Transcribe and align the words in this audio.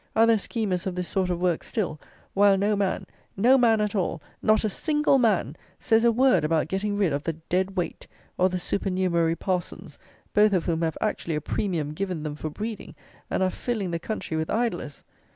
Are 0.15 0.25
there 0.25 0.39
schemers 0.39 0.87
of 0.87 0.95
this 0.95 1.07
sort 1.07 1.29
of 1.29 1.39
work 1.39 1.61
still, 1.61 1.99
while 2.33 2.57
no 2.57 2.75
man, 2.75 3.05
no 3.37 3.55
man 3.55 3.79
at 3.79 3.93
all, 3.93 4.19
not 4.41 4.63
a 4.63 4.67
single 4.67 5.19
man, 5.19 5.55
says 5.77 6.03
a 6.03 6.11
word 6.11 6.43
about 6.43 6.67
getting 6.69 6.97
rid 6.97 7.13
of 7.13 7.21
the 7.23 7.33
dead 7.33 7.77
weight, 7.77 8.07
or 8.35 8.49
the 8.49 8.57
supernumerary 8.57 9.35
parsons, 9.35 9.99
both 10.33 10.53
of 10.53 10.65
whom 10.65 10.81
have 10.81 10.97
actually 11.01 11.35
a 11.35 11.39
premium 11.41 11.91
given 11.93 12.23
them 12.23 12.33
for 12.33 12.49
breeding, 12.49 12.95
and 13.29 13.43
are 13.43 13.51
filling 13.51 13.91
the 13.91 13.99
country 13.99 14.35
with 14.35 14.49
idlers? 14.49 15.03